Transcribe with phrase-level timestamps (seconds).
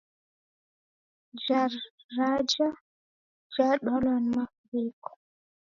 [1.43, 2.67] Jaraja
[3.55, 5.09] yadwala ni mafuriko